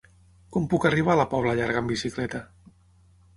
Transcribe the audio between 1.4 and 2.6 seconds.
Llarga amb bicicleta?